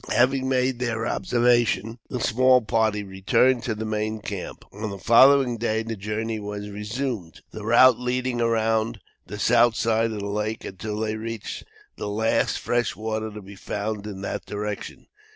[0.09, 4.65] Having made their observations, the small party returned to the main camp.
[4.73, 10.05] On the following day the journey was resumed, the route leading around the south side
[10.11, 11.65] of the lake, until they reached
[11.97, 15.05] the last fresh water to be found in that direction.